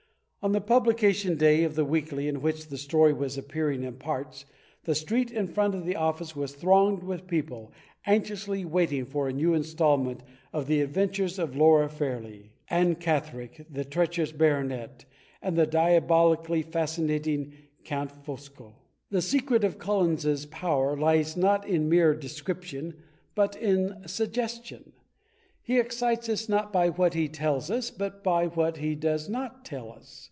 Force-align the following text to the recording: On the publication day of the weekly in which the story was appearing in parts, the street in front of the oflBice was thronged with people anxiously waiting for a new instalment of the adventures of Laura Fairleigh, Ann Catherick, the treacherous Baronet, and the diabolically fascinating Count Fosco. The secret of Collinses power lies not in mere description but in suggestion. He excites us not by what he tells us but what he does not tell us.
On 0.43 0.53
the 0.53 0.59
publication 0.59 1.37
day 1.37 1.63
of 1.63 1.75
the 1.75 1.85
weekly 1.85 2.27
in 2.27 2.41
which 2.41 2.69
the 2.69 2.77
story 2.79 3.13
was 3.13 3.37
appearing 3.37 3.83
in 3.83 3.97
parts, 3.99 4.43
the 4.85 4.95
street 4.95 5.29
in 5.29 5.45
front 5.45 5.75
of 5.75 5.85
the 5.85 5.93
oflBice 5.93 6.35
was 6.35 6.55
thronged 6.55 7.03
with 7.03 7.27
people 7.27 7.71
anxiously 8.07 8.65
waiting 8.65 9.05
for 9.05 9.27
a 9.27 9.33
new 9.33 9.53
instalment 9.53 10.23
of 10.51 10.65
the 10.65 10.81
adventures 10.81 11.37
of 11.37 11.55
Laura 11.55 11.87
Fairleigh, 11.87 12.49
Ann 12.71 12.95
Catherick, 12.95 13.67
the 13.69 13.85
treacherous 13.85 14.31
Baronet, 14.31 15.05
and 15.43 15.55
the 15.55 15.67
diabolically 15.67 16.63
fascinating 16.63 17.53
Count 17.83 18.11
Fosco. 18.25 18.73
The 19.11 19.21
secret 19.21 19.63
of 19.63 19.77
Collinses 19.77 20.47
power 20.47 20.97
lies 20.97 21.37
not 21.37 21.67
in 21.67 21.87
mere 21.87 22.15
description 22.15 22.95
but 23.35 23.55
in 23.55 24.07
suggestion. 24.07 24.93
He 25.61 25.77
excites 25.77 26.27
us 26.29 26.49
not 26.49 26.73
by 26.73 26.89
what 26.89 27.13
he 27.13 27.27
tells 27.27 27.69
us 27.69 27.91
but 27.91 28.25
what 28.25 28.77
he 28.77 28.95
does 28.95 29.29
not 29.29 29.63
tell 29.63 29.91
us. 29.91 30.17